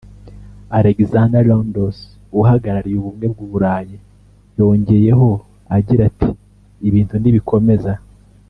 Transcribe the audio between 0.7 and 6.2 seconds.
Alexander Rondos uhagarariye Ubumwe bw’u Burayi yongeyeho agira